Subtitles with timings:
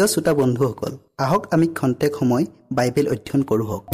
[0.00, 0.92] প্ৰিয় শ্ৰোতা বন্ধুসকল
[1.24, 2.44] আহক আমি খন্তেক সময়
[2.76, 3.84] বাইবেল অধ্যয়ন কৰোঁ হওক।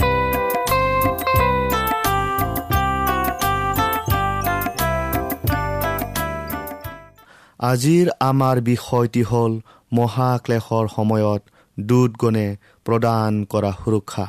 [7.71, 9.53] আজিৰ আমাৰ বিষয়টি হ'ল
[9.99, 11.43] মহাক্লেশৰ সময়ত
[11.79, 12.47] দুধগণে
[12.87, 14.27] প্ৰদান কৰা সুৰক্ষা।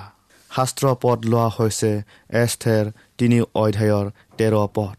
[0.52, 1.92] শাস্ত্ৰ পদ লোৱা হৈছে
[2.44, 2.86] এষ্ঠেৰ
[3.20, 4.06] তিনি অধ্যায়ৰ
[4.38, 4.96] তেৰ পদ।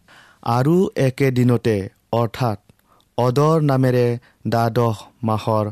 [0.56, 0.76] আৰু
[1.08, 1.76] একেদিনতে
[2.20, 2.58] অৰ্থাৎ
[3.18, 4.06] অদৰ নামেৰে
[4.52, 4.96] দ্বাদশ
[5.28, 5.66] মাহৰ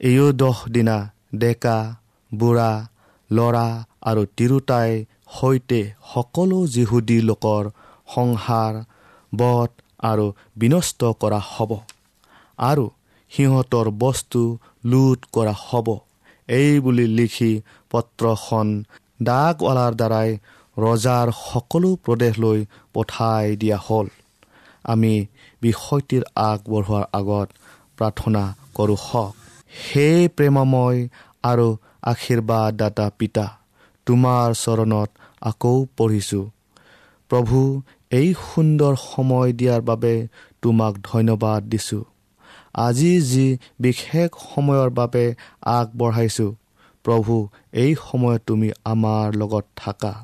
[0.00, 0.96] এয়োদহ দিনা
[1.34, 1.76] ডেকা
[2.32, 2.70] বুঢ়া
[3.30, 3.68] ল'ৰা
[4.02, 4.90] আৰু তিৰোতাই
[5.36, 5.80] সৈতে
[6.12, 7.64] সকলো যিহুদী লোকৰ
[8.14, 8.74] সংসাৰ
[9.32, 9.70] বধ
[10.02, 11.70] আৰু বিনষ্ট কৰা হ'ব।
[12.58, 12.84] আৰু
[13.32, 14.42] সিহঁতৰ বস্তু
[14.84, 15.88] লুট কৰা হ'ব।
[16.48, 17.52] এই বুলি লিখি
[17.90, 18.68] পত্ৰখন
[19.22, 20.30] ডাকৱালাৰ দ্বাৰাই
[20.76, 22.60] ৰজাৰ সকলো প্ৰদেশলৈ
[22.94, 24.06] পঠাই দিয়া হ'ল।
[24.84, 25.14] আমি
[25.62, 27.48] বিষয়টিৰ আগবঢ়োৱাৰ আগত
[27.98, 28.42] প্ৰাৰ্থনা
[28.74, 29.37] কৰোঁ হওক।
[29.72, 30.98] সেই প্ৰেমময়
[31.42, 31.68] আৰু
[32.02, 33.46] আশীৰ্বাদদাতা পিতা
[34.06, 35.10] তোমাৰ চৰণত
[35.42, 36.44] আকৌ পঢ়িছোঁ।
[37.30, 37.58] প্ৰভু
[38.10, 40.14] এই সুন্দৰ সময় দিয়াৰ বাবে
[40.62, 42.04] তোমাক ধন্যবাদ দিছোঁ।
[42.74, 43.46] আজি যি
[43.80, 45.24] বিশেষ সময়ৰ বাবে
[45.78, 46.50] আগবঢ়াইছোঁ
[47.04, 47.34] প্ৰভু
[47.82, 50.14] এই সময়ত তুমি আমাৰ লগত থাকা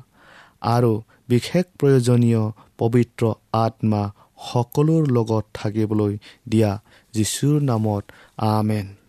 [0.67, 0.91] আৰু
[1.29, 2.43] বিশেষ প্ৰয়োজনীয়
[2.77, 3.23] পবিত্ৰ
[3.63, 4.01] আত্মা
[4.45, 6.13] সকলোৰ লগত থাকিবলৈ
[6.49, 6.71] দিয়া
[7.13, 8.03] যীশুৰ নামত
[8.49, 9.04] আমেন।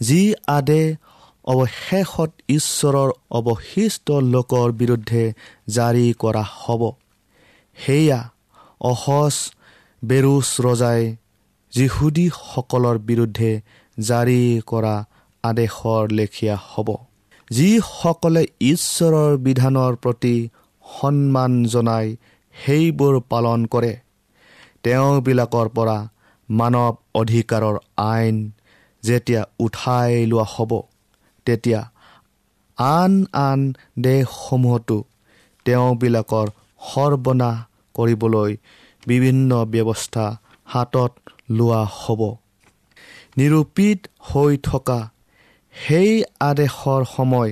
[0.00, 0.82] যি আদে
[1.44, 5.24] অৱশেষত ঈশ্বৰৰ অৱশিষ্ট লোকৰ বিৰুদ্ধে
[5.68, 6.82] জাৰি কৰা হ'ব।
[7.78, 8.20] সেয়া
[8.80, 9.34] অসজ
[10.02, 11.02] বেৰুচ ৰজাই
[11.72, 13.52] যিহুদীসকলৰ বিৰুদ্ধে
[13.98, 14.94] জাৰি কৰা
[15.44, 16.88] আদেশৰ লেখীয়া হ'ব।
[17.50, 20.36] যিসকলে ঈশ্বৰৰ বিধানৰ প্ৰতি
[20.84, 22.06] সন্মান জনাই
[22.54, 23.92] সেইবোৰ পালন কৰে
[24.82, 25.98] তেওঁবিলাকৰ পৰা
[26.48, 28.36] মানৱ অধিকাৰৰ আইন
[29.02, 30.72] যেতিয়া উঠাই লোৱা হ'ব
[31.46, 31.80] তেতিয়া
[32.78, 33.60] আন আন
[33.98, 34.98] দেশসমূহতো
[35.66, 36.46] তেওঁবিলাকৰ
[36.80, 37.56] সৰ্বনাশ
[37.94, 38.50] কৰিবলৈ
[39.06, 40.26] বিভিন্ন ব্যৱস্থা
[40.64, 41.12] হাতত
[41.50, 42.20] লোৱা হ'ব।
[43.36, 45.00] নিৰূপিত হৈ থকা
[45.74, 46.10] সেই
[46.40, 47.50] আদেশৰ সময়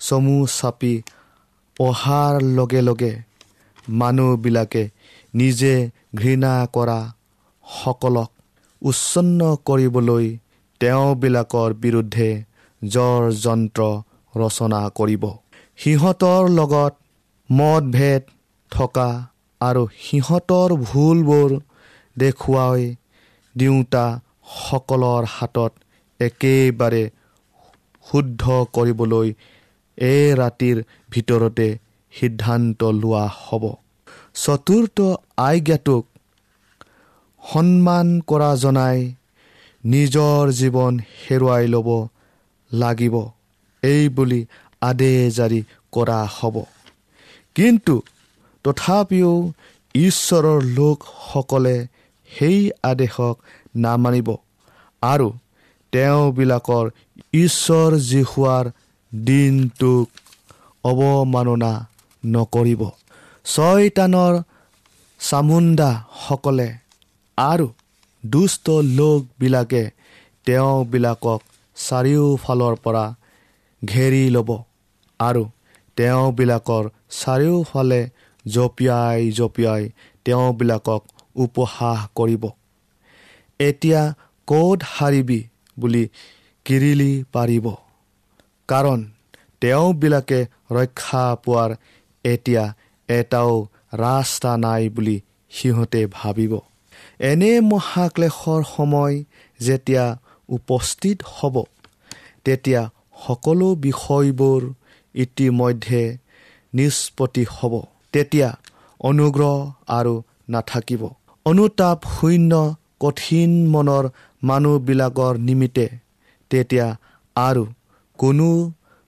[0.00, 0.94] চমু চাপি
[1.80, 3.12] অহাৰ লগে লগে
[3.92, 4.84] মানুহবিলাকে
[5.34, 5.74] নিজে
[6.14, 7.00] ঘৃণা কৰা
[7.64, 8.30] সকলক
[8.82, 10.26] উচ্ছন্ন কৰিবলৈ
[10.80, 12.28] তেওঁবিলাকৰ বিৰুদ্ধে
[12.82, 13.88] জ্বৰ যন্ত্ৰ
[14.34, 15.24] ৰচনা কৰিব।
[15.78, 16.92] সিহঁতৰ লগত
[17.50, 18.22] মতভেদ
[18.72, 19.08] থকা
[19.60, 21.50] আৰু সিহঁতৰ ভুলবোৰ
[22.16, 22.82] দেখুৱাই
[23.54, 25.72] দিওঁতাসকলৰ হাতত
[26.20, 27.04] একেবাৰে
[28.06, 28.42] শুদ্ধ
[28.76, 29.28] কৰিবলৈ
[29.98, 30.76] এই ৰাতিৰ
[31.10, 31.68] ভিতৰতে
[32.12, 33.64] সিদ্ধান্ত লোৱা হ'ব।
[34.34, 34.98] চতুৰ্থ
[35.44, 36.04] আজ্ঞাটোক
[37.42, 38.98] সন্মান কৰা জনাই
[39.84, 42.08] নিজৰ জীৱন হেৰুৱাই ল'ব
[42.72, 43.14] লাগিব।
[43.82, 44.46] এই বুলি
[44.80, 46.62] আদেশ জাৰি কৰা হ'ব।
[47.54, 48.02] কিন্তু
[48.64, 49.52] তথাপিও
[49.94, 51.86] ঈশ্বৰৰ লোকসকলে
[52.30, 53.38] সেই আদেশক
[53.76, 54.36] নামানিব
[55.02, 55.32] আৰু
[55.92, 56.90] তেওঁবিলাকৰ
[57.34, 58.70] ঈশ্বৰ জীশুৱাৰ
[59.14, 60.08] দিনটোক
[60.84, 61.72] অৱমাননা
[62.26, 62.90] নকৰিব।
[63.44, 64.42] ছয়তানৰ
[65.20, 66.68] চামুণ্ডাসকলে
[67.38, 67.68] আৰু
[68.24, 69.90] দুষ্ট লোকবিলাকে
[70.46, 71.40] তেওঁবিলাকক
[71.76, 73.04] চাৰিওফালৰ পৰা
[73.84, 74.50] ঘেৰি ল'ব
[75.20, 75.42] আৰু
[75.96, 78.00] তেওঁবিলাকৰ চাৰিওফালে
[78.46, 79.82] জঁপিয়াই জঁপিয়াই
[80.24, 81.02] তেওঁবিলাকক
[81.36, 82.44] উপহাস কৰিব।
[83.60, 84.02] এতিয়া
[84.48, 85.40] ক'ত হাৰিবি
[85.78, 86.04] বুলি
[86.64, 87.66] কিৰিলি পাৰিব?
[88.68, 89.00] কাৰণ
[89.60, 91.70] তেওঁবিলাকে ৰক্ষা পোৱাৰ
[92.24, 92.64] এতিয়া
[93.08, 93.52] এটাও
[93.94, 96.52] ৰাস্তা নাই বুলি সিহঁতে ভাবিব।
[97.20, 99.14] এনে মহাক্লেশৰ সময়
[99.60, 100.04] যেতিয়া
[100.48, 101.56] উপস্থিত হ'ব
[102.44, 102.82] তেতিয়া
[103.26, 104.62] সকলো বিষয়বোৰ
[105.14, 106.02] ইতিমধ্যে
[106.72, 107.74] নিষ্পত্তি হ'ব।
[108.12, 108.48] তেতিয়া
[109.00, 109.56] অনুগ্ৰহ
[109.88, 110.14] আৰু
[110.48, 111.02] নাথাকিব।
[111.46, 112.52] অনুতাপ শূন্য
[113.00, 114.04] কঠিন মনৰ
[114.42, 115.86] মানুহবিলাকৰ নিমিত্তে
[116.50, 116.86] তেতিয়া
[117.36, 117.64] আৰু
[118.18, 118.50] কোনো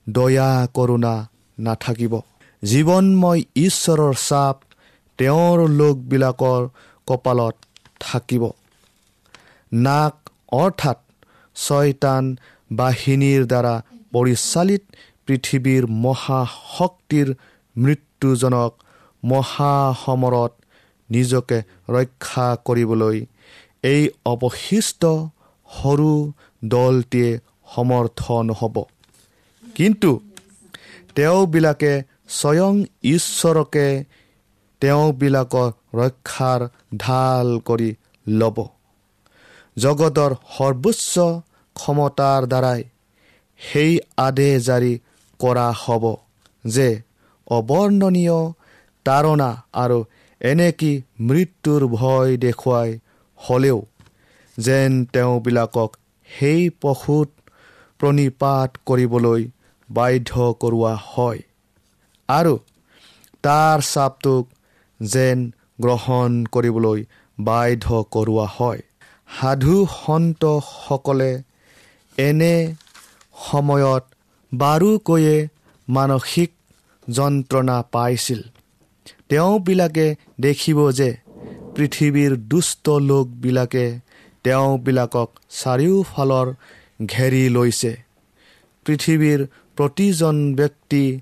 [0.07, 1.13] দয়া কৰোণা
[1.57, 2.13] নাথাকিব।
[2.63, 4.55] জীৱনময় ঈশ্বৰৰ চাপ
[5.19, 6.61] তেওঁৰ লোকবিলাকৰ
[7.07, 7.55] কপালত
[7.99, 8.43] থাকিব।
[9.73, 10.15] নাক
[10.51, 10.99] অৰ্থাৎ
[11.55, 12.23] ছয়তান
[12.71, 13.75] বাহিনীৰ দ্বাৰা
[14.11, 14.83] পৰিচালিত
[15.27, 17.27] পৃথিৱীৰ মহাশক্তিৰ
[17.77, 18.71] মৃত্যুজনক
[19.23, 20.53] মহাসমৰত
[21.09, 21.57] নিজকে
[21.89, 23.25] ৰক্ষা কৰিবলৈ
[23.83, 25.01] এই অৱশিষ্ট
[25.69, 26.31] সৰু
[26.65, 27.39] দলটিয়ে
[27.75, 28.75] সমৰ্থন হ'ব।
[29.75, 30.11] কিন্তু
[31.15, 32.73] তেওঁবিলাকে স্বয়ং
[33.03, 34.03] ঈশ্বৰকে
[34.83, 36.63] তেওঁবিলাকৰ ৰক্ষাৰ
[36.97, 37.89] ঢাল কৰি
[38.25, 38.57] ল'ব।
[39.77, 41.13] জগতৰ সৰ্বোচ্চ
[41.75, 42.81] ক্ষমতাৰ দ্বাৰাই
[43.59, 44.93] সেই আদেশ জাৰি
[45.39, 46.03] কৰা হ'ব
[46.65, 46.89] যে
[47.47, 48.39] অবৰ্ণনীয়
[49.05, 49.49] তাৰণা
[49.83, 49.99] আৰু
[50.41, 50.91] এনেকি
[51.29, 52.89] মৃত্যুৰ ভয় দেখুৱাই
[53.37, 53.79] হ'লেও
[54.57, 55.91] যেন তেওঁবিলাকক
[56.29, 57.29] সেই পশুত
[57.99, 59.41] প্ৰণিপাত কৰিবলৈ
[59.89, 61.41] বাধ্য কৰোৱা হয়।
[62.29, 62.53] আৰু
[63.43, 64.43] তাৰ চাপটোক
[65.03, 67.05] যেন গ্ৰহণ কৰিবলৈ
[67.39, 68.81] বাধ্য কৰোৱা হয়।
[69.39, 71.43] সাধু সন্তসকলে
[72.17, 72.73] এনে
[73.49, 74.03] সময়ত
[74.53, 75.47] বাৰুকৈয়ে
[75.89, 76.51] মানসিক
[77.09, 78.41] যন্ত্ৰণা পাইছিল।
[79.29, 81.17] তেওঁবিলাকে দেখিব যে
[81.75, 83.99] পৃথিৱীৰ দুষ্ট লোকবিলাকে
[84.43, 86.53] তেওঁবিলাকক চাৰিওফালৰ
[87.05, 87.93] ঘেৰি লৈছে।
[88.85, 91.21] পৃথিৱীৰ প্ৰতিজন ব্যক্তি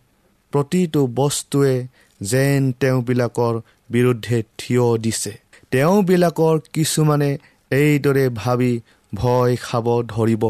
[0.51, 1.87] প্ৰতিটো বস্তুৱে
[2.21, 5.33] যেন তেওঁবিলাকৰ বিৰুদ্ধে থিয় দিছে।
[5.71, 7.37] তেওঁবিলাকৰ কিছুমানে
[7.71, 8.81] এইদৰে ভাবি
[9.13, 10.43] ভয় খাব ধৰিব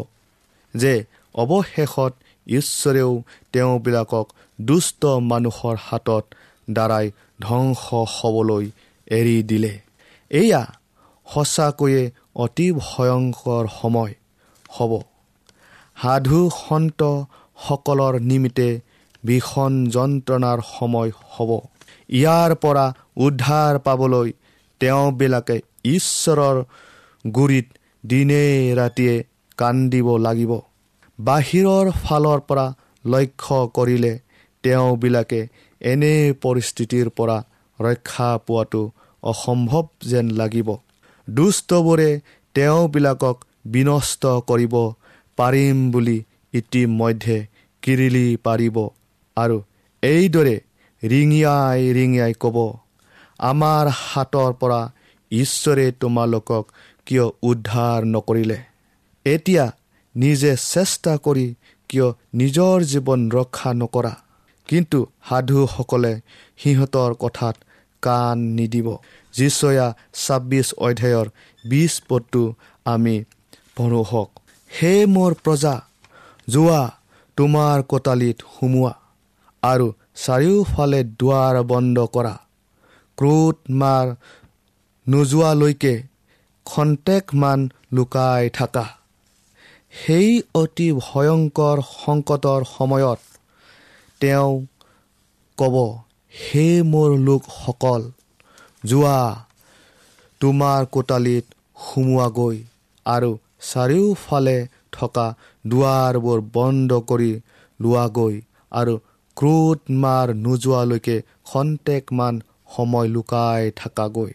[0.75, 0.93] যে
[1.35, 2.13] অৱশেষত
[2.47, 3.11] ঈশ্বৰেও
[3.53, 4.27] তেওঁবিলাকক
[4.61, 6.25] দুষ্ট মানুহৰ হাতত
[6.71, 7.11] দ্বাৰাই
[7.41, 8.65] ধ্বংস হ'বলৈ
[9.07, 9.79] এৰি দিলে।
[10.31, 10.63] এয়া
[11.33, 14.13] সঁচাকৈয়ে অতি ভয়ংকৰ সময়
[14.69, 14.91] হ'ব।
[16.01, 18.69] সাধু সন্তসকলৰ নিমিত্তে
[19.25, 21.51] ভীষণ যন্ত্ৰণাৰ সময় হ'ব।
[22.09, 22.85] ইয়াৰ পৰা
[23.17, 24.29] উদ্ধাৰ পাবলৈ
[24.81, 26.57] তেওঁবিলাকে ঈশ্বৰৰ
[27.25, 27.67] গুৰিত
[28.03, 28.43] দিনে
[28.75, 29.15] ৰাতিয়ে
[29.57, 30.51] কান্দিব লাগিব।
[31.19, 32.65] বাহিৰৰ ফালৰ পৰা
[33.05, 34.13] লক্ষ্য কৰিলে
[34.63, 35.41] তেওঁবিলাকে
[35.81, 36.13] এনে
[36.43, 37.37] পৰিস্থিতিৰ পৰা
[37.79, 38.81] ৰক্ষা পোৱাটো
[39.23, 40.69] অসম্ভৱ যেন লাগিব।
[41.27, 42.09] দুষ্টবোৰে
[42.55, 44.75] তেওঁবিলাকক বিনষ্ট কৰিব
[45.37, 46.17] পাৰিম বুলি
[46.53, 47.37] ইতিমধ্যে
[47.83, 48.77] কিৰিলি পাৰিব।
[49.41, 49.57] আৰু
[50.03, 50.55] এইদৰে
[51.03, 52.57] ৰিঙিয়াই ৰিঙিয়াই ক'ব
[53.49, 54.81] আমাৰ হাতৰ পৰা
[55.31, 56.63] ঈশ্বৰে তোমালোকক
[57.07, 58.59] কিয় উদ্ধাৰ নকৰিলে?
[59.25, 59.65] এতিয়া
[60.15, 61.47] নিজে চেষ্টা কৰি
[61.89, 64.13] কিয় নিজৰ জীৱন ৰক্ষা নকৰা?
[64.69, 66.13] কিন্তু সাধুসকলে
[66.57, 67.55] সিহঁতৰ কথাত
[68.03, 68.87] কাণ নিদিব।
[69.33, 71.27] যিচয়া ছাব্বিছ অধ্যায়ৰ
[71.69, 72.43] বিছ পদটো
[72.85, 73.15] আমি
[73.75, 74.29] পঢ়ো হওক
[74.71, 75.75] হে মোৰ প্ৰজা
[76.47, 76.81] যোৱা
[77.37, 78.93] তোমাৰ কোটালিত সোমোৱা।
[79.63, 82.33] আৰু চাৰিওফালে দুৱাৰ বন্ধ কৰা।
[83.17, 84.07] ক্ৰোধ মাৰ
[85.07, 85.93] নোযোৱালৈকে
[86.65, 87.59] খন্তেকমান
[87.93, 88.85] লুকাই থাকা।
[89.93, 93.19] সেই অতি ভয়ংকৰ সংকটৰ সময়ত
[94.21, 94.51] তেওঁ
[95.57, 95.75] ক'ব
[96.33, 98.01] হে মোৰ লোকসকল
[98.85, 99.19] যোৱা
[100.41, 101.45] তোমাৰ কোটালিত
[101.77, 102.57] সোমোৱাগৈ
[103.05, 103.31] আৰু
[103.69, 104.57] চাৰিওফালে
[104.91, 105.27] থকা
[105.67, 107.31] দুৱাৰবোৰ বন্ধ কৰি
[107.79, 108.35] লোৱাগৈ
[108.71, 108.93] আৰু
[109.41, 112.41] ক্ৰোধ মাৰ নোযোৱালৈকে খন্তেকমান
[112.75, 114.31] সময় লুকাই থাকাগৈ।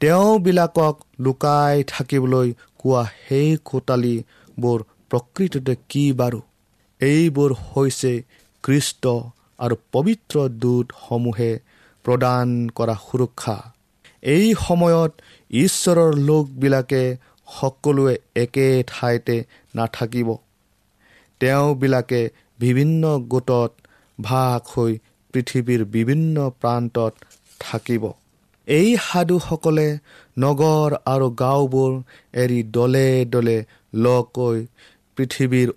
[0.00, 2.48] তেওঁবিলাকক লুকাই থাকিবলৈ
[2.78, 4.78] কোৱা সেই কোটালিবোৰ
[5.10, 6.40] প্ৰকৃততে কি বাৰু?
[7.00, 8.12] এইবোৰ হৈছে
[8.62, 9.06] কৃষ্ট
[9.58, 11.50] আৰু পবিত্ৰ দূতসমূহে
[12.04, 13.56] প্ৰদান কৰা সুৰক্ষা।
[14.22, 15.12] এই সময়ত
[15.50, 20.36] ঈশ্বৰৰ লোকবিলাকে সকলোৱে একে ঠাইতে নাথাকিব।
[21.40, 23.72] তেওঁবিলাকে বিভিন্ন গোটত
[24.18, 24.92] ভাগ হৈ
[25.34, 27.12] পৃথিৱীৰ বিভিন্ন প্ৰান্তত
[27.60, 28.04] থাকিব।
[28.68, 29.88] এই সাধুসকলে
[30.38, 31.92] নগৰ আৰু গাঁওবোৰ
[32.34, 33.58] এৰি দলে দলে
[33.96, 34.58] হৈ
[35.18, 35.68] পৃথিৱীৰ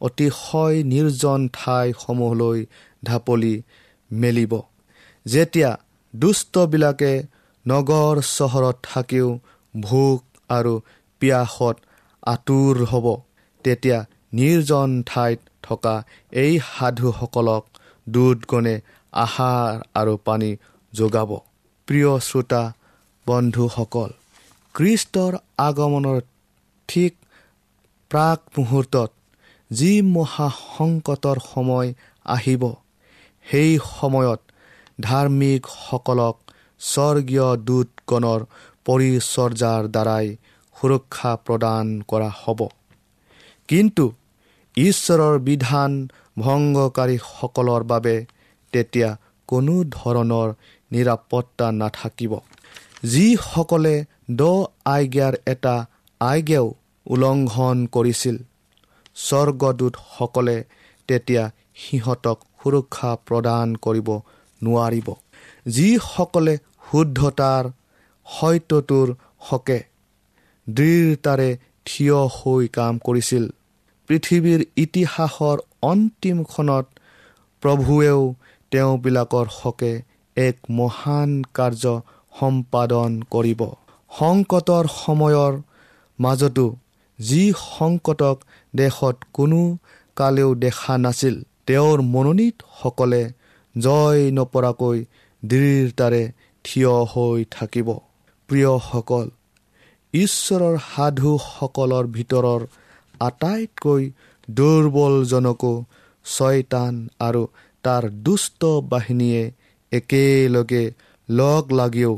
[0.00, 2.58] অতিশয় নিৰ্জন ঠাইসমূহলৈ
[3.04, 3.54] ঢাপলি
[4.10, 4.52] মেলিব।
[5.26, 5.70] যেতিয়া
[6.14, 7.12] দুষ্টবিলাকে
[7.66, 9.28] নগৰ চহৰত থাকিও
[9.74, 10.74] ভোক আৰু
[11.22, 11.76] পিয়াসত
[12.22, 13.06] আঁতোৰ হ'ব
[13.64, 13.98] তেতিয়া
[14.32, 15.94] নিৰ্জন ঠাইত থকা
[16.32, 17.64] এই সাধুসকলক
[18.06, 18.74] দুধগণে
[19.12, 20.50] আহাৰ আৰু পানী
[20.92, 21.30] যোগাব।
[21.88, 22.62] প্ৰিয় শ্ৰোতা
[23.26, 24.10] বন্ধুসকল
[24.74, 26.18] কৃষ্টৰ আগমনৰ
[26.88, 27.12] ঠিক
[28.10, 29.10] প্ৰাক মুহূৰ্তত
[29.70, 31.88] যি মহা সংকটৰ সময়
[32.26, 32.62] আহিব
[33.46, 34.40] সেই সময়ত
[35.00, 36.36] ধাৰ্মিকসকলক
[36.80, 38.40] স্বৰ্গীয় দূতগণৰ
[38.86, 40.26] পৰিচৰ্যাৰ দ্বাৰাই
[40.76, 42.60] সুৰক্ষা প্ৰদান কৰা হ'ব।
[43.68, 44.04] কিন্তু
[44.76, 45.92] ঈশ্বৰৰ বিধান
[46.38, 48.16] ভংগকাৰীসকলৰ বাবে
[48.72, 49.10] তেতিয়া
[49.48, 50.48] কোনো ধৰণৰ
[50.90, 52.32] নিৰাপত্তা নাথাকিব।
[53.02, 53.94] যিসকলে
[54.30, 54.42] দ
[54.86, 55.74] আজ্ঞাৰ এটা
[56.20, 56.66] আজ্ঞাও
[57.06, 58.36] উলংঘন কৰিছিল
[59.16, 60.56] স্বৰ্গদূতসকলে
[61.08, 61.44] তেতিয়া
[61.76, 64.08] সিহঁতক সুৰক্ষা প্ৰদান কৰিব
[64.60, 65.08] নোৱাৰিব।
[65.66, 66.54] যিসকলে
[66.86, 67.64] শুদ্ধতাৰ
[68.26, 69.08] সত্যটোৰ
[69.48, 69.78] হকে
[70.66, 71.50] দৃঢ়তাৰে
[71.86, 73.44] থিয় হৈ কাম কৰিছিল
[74.08, 76.86] পৃথিৱীৰ ইতিহাসৰ অন্তিমখনত
[77.62, 78.20] প্ৰভুৱেও
[78.72, 79.92] তেওঁবিলাকৰ হকে
[80.36, 81.84] এক মহান কাৰ্য
[82.32, 83.60] সম্পাদন কৰিব।
[84.10, 85.52] সংকটৰ সময়ৰ
[86.18, 86.66] মাজতো
[87.18, 88.36] যি সংকটক
[88.74, 89.60] দেশত কোনো
[90.16, 91.34] কালেও দেখা নাছিল
[91.66, 93.22] তেওঁৰ মনোনীতসকলে
[93.74, 94.98] জয় নপৰাকৈ
[95.42, 96.22] দৃঢ়তাৰে
[96.64, 97.88] থিয় হৈ থাকিব।
[98.48, 99.26] প্ৰিয়সকল
[100.14, 102.60] ঈশ্বৰৰ সাধুসকলৰ ভিতৰৰ
[103.20, 104.10] আটাইতকৈ
[104.50, 105.84] দুৰ্বলজনকো
[106.24, 107.42] ছয়তান আৰু
[107.82, 109.52] তাৰ দুষ্ট বাহিনীয়ে
[109.92, 110.84] একেলগে
[111.28, 112.12] লগ লাগিও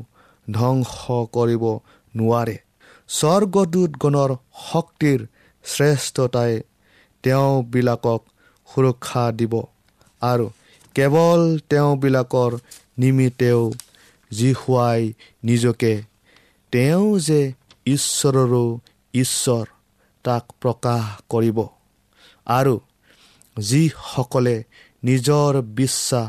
[0.52, 0.92] ধ্বংস
[1.32, 1.64] কৰিব
[2.14, 2.56] নোৱাৰে।
[3.08, 4.30] স্বৰ্গদূতগণৰ
[4.70, 5.20] শক্তিৰ
[5.64, 6.52] শ্ৰেষ্ঠতাই
[7.22, 8.22] তেওঁবিলাকক
[8.68, 9.54] সুৰক্ষা দিব
[10.22, 10.46] আৰু
[10.94, 12.52] কেৱল তেওঁবিলাকৰ
[12.98, 13.70] নিমিত্তেও
[14.30, 15.12] জিহুৱাই
[15.44, 16.02] নিজকে
[16.72, 17.40] তেওঁ যে
[17.86, 18.64] ঈশ্বৰৰো
[19.14, 19.66] ঈশ্বৰ।
[20.28, 21.04] তাক প্ৰকাশ
[21.34, 21.58] কৰিব।
[22.46, 22.74] আৰু
[23.56, 24.56] যিসকলে
[25.04, 26.26] নিজৰ বিশ্বাস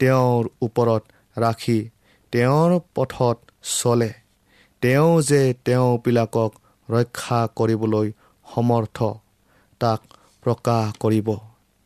[0.00, 1.02] তেওঁৰ ওপৰত
[1.36, 1.78] ৰাখি
[2.32, 3.36] তেওঁৰ পথত
[3.74, 4.10] চলে
[4.82, 6.52] তেওঁ যে তেওঁবিলাকক
[6.88, 8.08] ৰক্ষা কৰিবলৈ
[8.46, 8.98] সমৰ্থ
[9.80, 10.00] তাক
[10.44, 11.28] প্ৰকাশ কৰিব।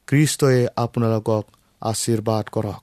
[0.08, 1.44] খ্ৰীষ্টই আপোনালোকক
[1.82, 2.82] আশীৰ্বাদ কৰক।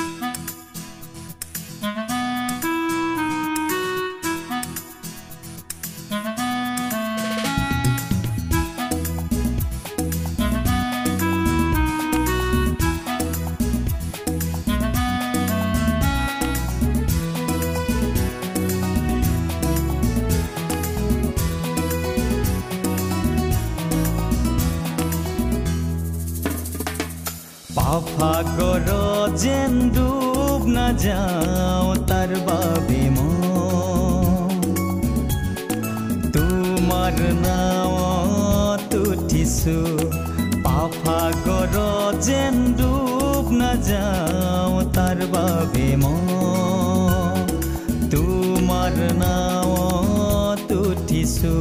[37.45, 39.77] নাৱত উঠিছো
[40.63, 41.75] পাফাগৰ
[42.21, 45.87] যেন ডুব নাযাওঁ তাৰ বাবে
[48.11, 51.53] তোমাৰ নাৱত উঠিছো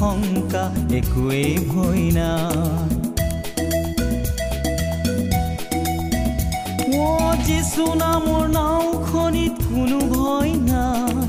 [0.00, 0.64] শংকা
[0.98, 2.04] একোৱেই ভয়
[7.00, 7.10] অ
[7.46, 11.20] যিচু নামৰ নাওখনিত কোনো ভয় নাই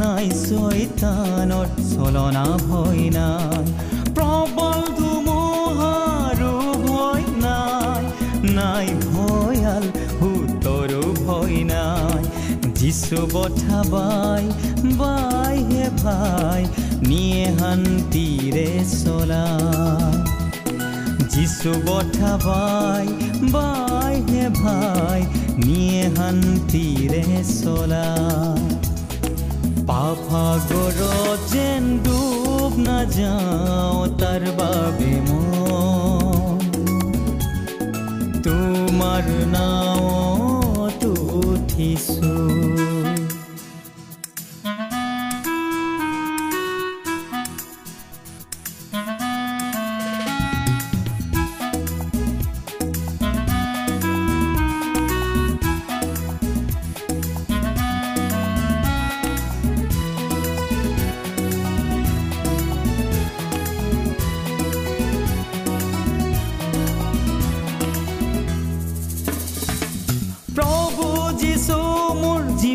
[0.00, 3.55] নাই ছয়তানৰ চলনা ভয় নাই
[13.06, 14.44] যিচু বঠা বাই
[14.98, 16.62] বাই হে ভাই
[17.08, 19.46] নিয়ে শান্তিৰে চলা
[21.32, 23.06] যিচু বঠা বাই
[23.54, 25.20] বাই হে ভাই
[25.64, 28.08] নিয়ে শান্তিৰে চলা
[29.88, 30.98] পাফাগৰ
[31.52, 36.66] যেন ডুব নাযাওঁ তাৰ বাবে মই
[38.44, 41.02] তোমাৰ নাৱত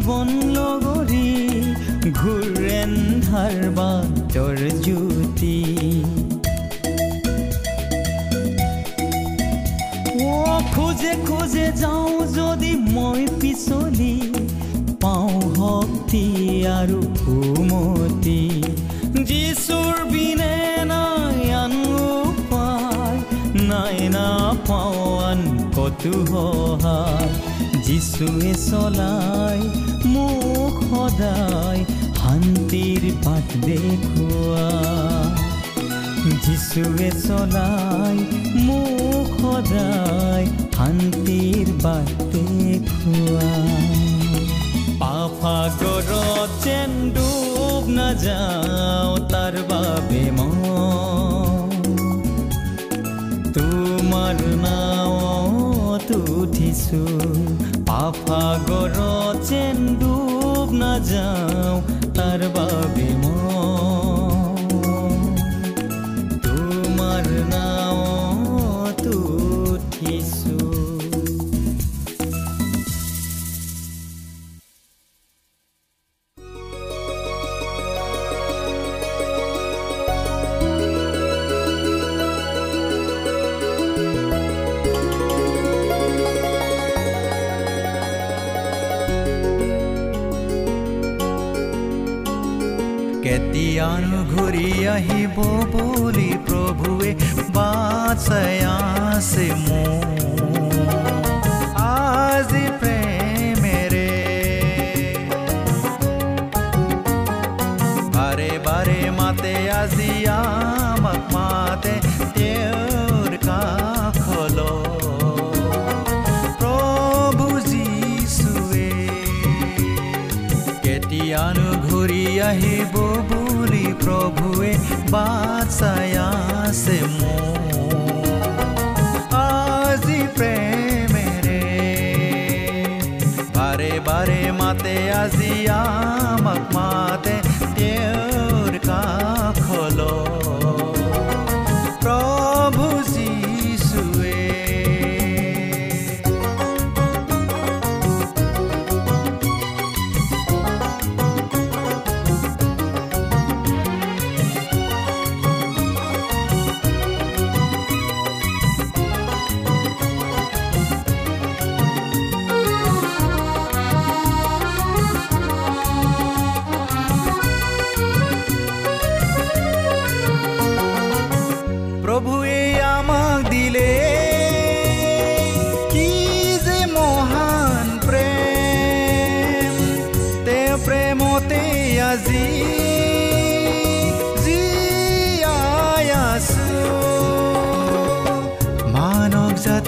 [0.02, 1.28] জীৱন লগৰী
[2.20, 2.94] ঘূৰেন
[3.26, 5.58] ধাৰ বাটৰ জ্যোতি।
[10.74, 14.14] খোজে খোজে যাওঁ যদি মই পিছলি
[15.02, 16.26] পাওঁ মতি
[16.80, 18.42] আৰু সুমতি।
[19.30, 20.58] যিচুৰ বিনে
[20.92, 21.74] নাই আন
[22.18, 23.18] উপায়
[23.70, 25.42] নাই নাপাওঁ আন
[25.78, 27.30] কতো সহায়।
[27.86, 29.91] যিচুৱে মোক
[30.92, 31.82] সদায়
[32.22, 34.68] শান্তিৰ পাঠ দেখুৱা
[36.44, 38.18] যিচুৱে চলাই
[38.66, 43.52] মোক সদায় শান্তিৰ বাট দেখুৱা
[45.02, 51.76] পাফাগৰত যেন ডুব নাযাওঁ তাৰ বাবে মই
[53.56, 57.04] তোমাৰ নাৱত উঠিছো
[57.90, 59.78] পাফাগৰত যেন
[61.02, 61.82] ডুব নাযাওঁ
[62.16, 63.11] তাৰ বাবে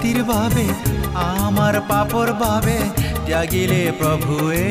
[0.04, 0.64] জাতিৰ বাবে
[1.18, 2.74] আমাৰ পাপৰ বাবে
[3.26, 4.64] ত্যাগিলে প্ৰভুৱে।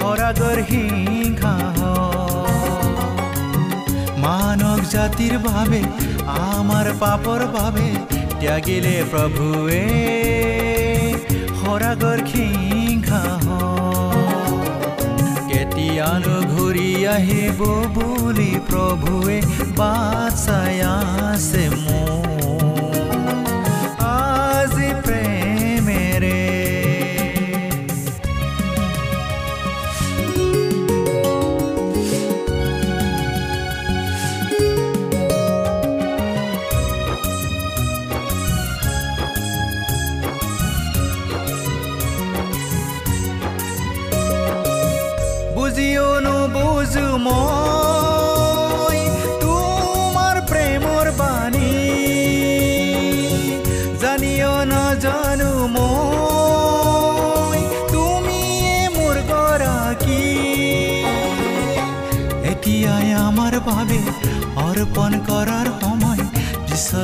[0.00, 1.52] পৰাগৰ সিংহা।
[4.24, 5.80] মানৱ জাতিৰ বাবে
[6.34, 7.86] আমাৰ পাপৰ বাবে
[8.40, 9.84] ত্যাগিলে প্ৰভুৱে।
[11.60, 13.22] সৰাগৰ সিংহা।
[15.48, 17.60] কেতিয়ানো ঘূৰি আহিব
[17.94, 19.38] বুলি প্ৰভুৱে
[19.78, 22.63] বাট চাই আছে মোক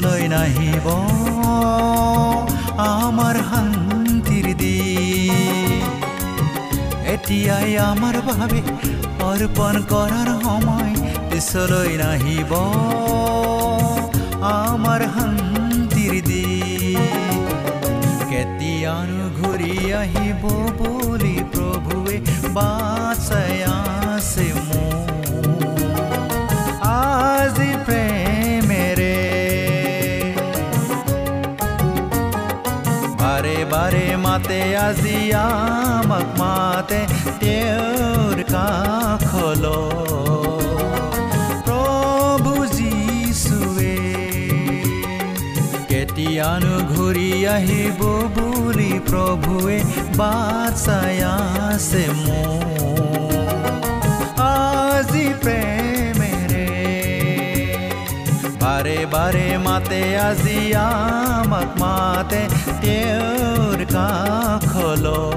[0.00, 0.86] পিছলৈ নাহিব।
[2.82, 5.82] আমাৰ শান্তিৰ দিন।
[7.14, 8.60] এতিয়াই আমাৰ বাবে
[9.30, 10.92] অৰ্পণ কৰাৰ সময়
[11.30, 12.52] পিছলৈ নাহিব।
[14.52, 17.38] আমাৰ শান্তিৰ দিন।
[18.30, 20.42] কেতিয়ানো ঘূৰি আহিব
[20.80, 22.16] বুলি প্ৰভুৱে
[22.56, 24.46] বাচাই আছে
[34.50, 37.00] মাতে আজি আমাক মাতে
[37.40, 39.68] তেওঁৰ কাষলৈ
[41.66, 43.96] প্ৰভু যীশুৱে
[45.90, 48.00] কেতিয়ানো ঘূৰি আহিব
[48.36, 49.78] বুলি প্ৰভুৱে
[50.18, 52.04] বাট চাই আছে
[54.48, 55.79] আজি প্ৰেমেৰে
[58.60, 62.42] বাৰে বাৰে মাতে আজি আমাক মাতে
[62.82, 65.30] তেওঁৰ কাষলৈ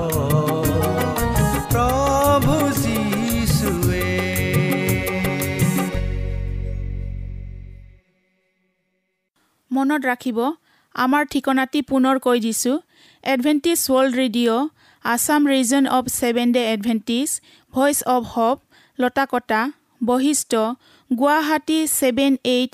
[9.72, 10.40] মনত ৰাখিব
[10.96, 12.76] আমাৰ ঠিকনাটি পুনৰ কৈ দিছোঁ
[13.24, 14.70] Adventist world radio'
[15.06, 17.30] Assam region of seven day Adventist
[17.74, 18.58] voice of hope
[19.00, 19.62] Latakata
[20.06, 20.52] Basistha
[21.12, 22.74] Guwahati seven eight